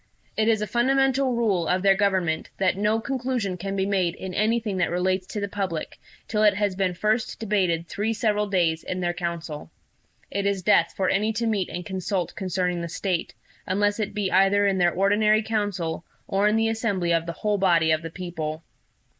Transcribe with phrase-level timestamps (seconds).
[0.35, 4.33] It is a fundamental rule of their government, that no conclusion can be made in
[4.33, 8.83] anything that relates to the public till it has been first debated three several days
[8.83, 9.69] in their council.
[10.31, 13.35] It is death for any to meet and consult concerning the State,
[13.67, 17.59] unless it be either in their ordinary council, or in the assembly of the whole
[17.59, 18.63] body of the people.